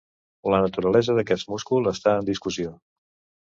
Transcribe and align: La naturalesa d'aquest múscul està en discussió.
La 0.53 0.61
naturalesa 0.63 1.17
d'aquest 1.17 1.51
múscul 1.51 1.91
està 1.93 2.15
en 2.23 2.31
discussió. 2.31 2.75